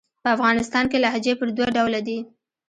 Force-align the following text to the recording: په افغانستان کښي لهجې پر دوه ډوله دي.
په 0.23 0.29
افغانستان 0.35 0.85
کښي 0.91 0.99
لهجې 1.03 1.33
پر 1.39 1.47
دوه 1.57 1.69
ډوله 1.75 1.99
دي. 2.07 2.17